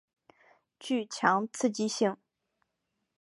[0.79, 2.17] 具强刺激性。